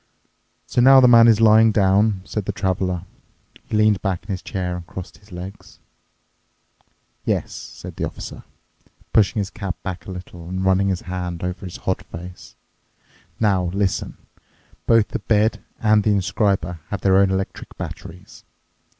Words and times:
"So 0.65 0.81
now 0.81 0.99
the 0.99 1.07
man 1.07 1.27
is 1.27 1.39
lying 1.39 1.71
down," 1.71 2.21
said 2.25 2.45
the 2.45 2.51
Traveler. 2.51 3.03
He 3.67 3.77
leaned 3.77 4.01
back 4.01 4.23
in 4.23 4.29
his 4.31 4.41
chair 4.41 4.75
and 4.75 4.87
crossed 4.87 5.19
his 5.19 5.31
legs. 5.31 5.77
"Yes," 7.23 7.53
said 7.53 7.95
the 7.97 8.03
Officer, 8.05 8.43
pushing 9.13 9.39
his 9.41 9.51
cap 9.51 9.75
back 9.83 10.07
a 10.07 10.11
little 10.11 10.49
and 10.49 10.65
running 10.65 10.87
his 10.87 11.01
hand 11.01 11.43
over 11.43 11.67
his 11.67 11.77
hot 11.77 12.01
face. 12.01 12.55
"Now, 13.39 13.65
listen. 13.65 14.17
Both 14.87 15.09
the 15.09 15.19
bed 15.19 15.61
and 15.79 16.01
the 16.03 16.15
inscriber 16.15 16.79
have 16.89 17.01
their 17.01 17.17
own 17.17 17.29
electric 17.29 17.77
batteries. 17.77 18.43